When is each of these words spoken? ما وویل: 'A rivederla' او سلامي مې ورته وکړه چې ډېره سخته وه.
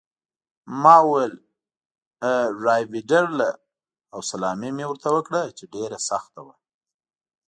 ما 0.81 0.95
وویل: 1.05 1.33
'A 2.25 2.31
rivederla' 2.65 3.61
او 4.13 4.19
سلامي 4.31 4.69
مې 4.77 4.85
ورته 4.89 5.09
وکړه 5.15 5.41
چې 5.57 5.63
ډېره 5.73 5.97
سخته 6.09 6.39
وه. 6.45 6.55